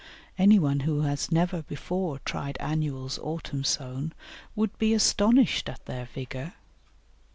Any 0.35 0.57
one 0.57 0.79
who 0.79 1.01
has 1.01 1.31
never 1.31 1.61
before 1.61 2.17
tried 2.25 2.57
Annuals 2.59 3.19
autumn 3.19 3.63
sown 3.63 4.13
would 4.55 4.75
be 4.79 4.95
astonished 4.95 5.69
at 5.69 5.85
their 5.85 6.05
vigour. 6.05 6.55